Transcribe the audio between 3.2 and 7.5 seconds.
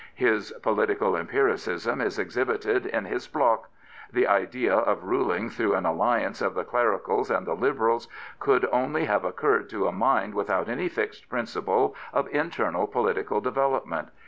bloc. The idea of ruling through an alliance of the Clericals and